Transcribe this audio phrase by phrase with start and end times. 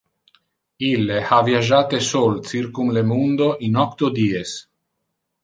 [0.87, 4.57] Ille ha viagiate sol circum le mundo in octo dies.